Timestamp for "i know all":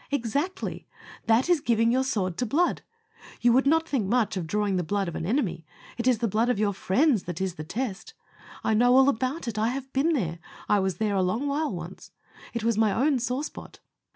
8.63-9.09